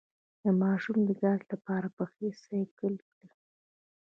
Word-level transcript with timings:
د 0.41 0.45
ماشوم 0.61 0.97
د 1.05 1.09
ګاز 1.21 1.39
لپاره 1.51 1.87
پښې 1.97 2.27
سایکل 2.43 2.95
کړئ 3.15 3.31